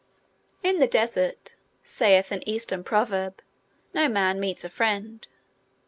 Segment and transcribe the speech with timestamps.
[0.63, 1.53] "In the desert,"
[1.83, 3.39] saith an Eastern proverb,
[3.93, 5.27] "no man meets a friend."